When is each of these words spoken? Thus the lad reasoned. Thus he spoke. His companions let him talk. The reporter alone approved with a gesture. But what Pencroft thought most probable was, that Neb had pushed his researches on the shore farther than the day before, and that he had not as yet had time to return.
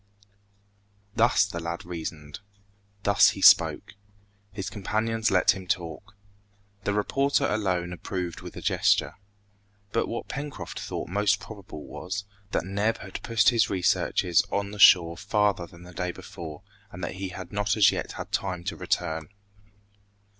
Thus 1.15 1.45
the 1.45 1.59
lad 1.59 1.85
reasoned. 1.85 2.39
Thus 3.03 3.29
he 3.37 3.41
spoke. 3.43 3.93
His 4.51 4.67
companions 4.67 5.29
let 5.29 5.51
him 5.51 5.67
talk. 5.67 6.15
The 6.85 6.93
reporter 6.95 7.45
alone 7.45 7.93
approved 7.93 8.41
with 8.41 8.55
a 8.55 8.61
gesture. 8.63 9.17
But 9.91 10.07
what 10.07 10.27
Pencroft 10.27 10.79
thought 10.79 11.07
most 11.07 11.39
probable 11.39 11.83
was, 11.85 12.25
that 12.49 12.65
Neb 12.65 12.97
had 12.97 13.21
pushed 13.21 13.49
his 13.49 13.69
researches 13.69 14.41
on 14.51 14.71
the 14.71 14.79
shore 14.79 15.17
farther 15.17 15.67
than 15.67 15.83
the 15.83 15.93
day 15.93 16.11
before, 16.11 16.63
and 16.91 17.03
that 17.03 17.17
he 17.17 17.29
had 17.29 17.51
not 17.51 17.77
as 17.77 17.91
yet 17.91 18.13
had 18.13 18.31
time 18.31 18.63
to 18.63 18.75
return. 18.75 19.29